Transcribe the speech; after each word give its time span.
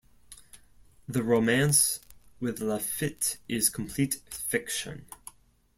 The 1.07 1.21
romance 1.21 1.99
with 2.39 2.59
Lafitte 2.59 3.37
is 3.47 3.69
complete 3.69 4.15
fiction. 4.31 5.05